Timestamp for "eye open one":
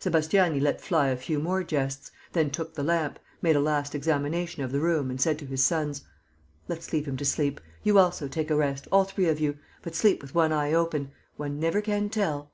10.52-11.60